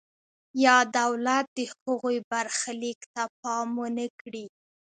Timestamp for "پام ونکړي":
3.41-4.45